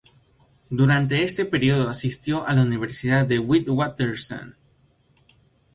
[0.71, 4.55] Durante este período asistió a la Universidad de Witwatersrand.